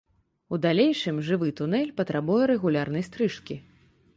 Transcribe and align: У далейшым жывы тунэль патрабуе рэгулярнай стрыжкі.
У 0.55 0.57
далейшым 0.63 1.19
жывы 1.27 1.49
тунэль 1.61 1.93
патрабуе 1.99 2.43
рэгулярнай 2.53 3.07
стрыжкі. 3.11 3.63